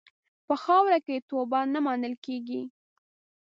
په 0.47 0.53
خاوره 0.63 0.99
کې 1.05 1.25
توبه 1.29 1.59
نه 1.73 1.79
منل 1.85 2.13
کېږي. 2.25 2.61